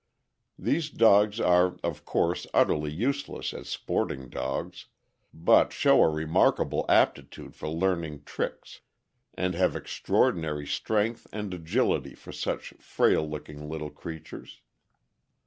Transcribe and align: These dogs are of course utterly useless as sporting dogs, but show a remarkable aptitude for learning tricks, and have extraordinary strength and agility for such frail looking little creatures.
These 0.57 0.89
dogs 0.89 1.39
are 1.39 1.77
of 1.83 2.05
course 2.05 2.47
utterly 2.55 2.89
useless 2.91 3.53
as 3.53 3.69
sporting 3.69 4.29
dogs, 4.29 4.87
but 5.31 5.71
show 5.71 6.01
a 6.01 6.09
remarkable 6.09 6.85
aptitude 6.89 7.55
for 7.55 7.69
learning 7.69 8.23
tricks, 8.23 8.81
and 9.35 9.53
have 9.53 9.75
extraordinary 9.75 10.65
strength 10.65 11.27
and 11.31 11.53
agility 11.53 12.15
for 12.15 12.31
such 12.31 12.73
frail 12.79 13.29
looking 13.29 13.69
little 13.69 13.91
creatures. 13.91 14.61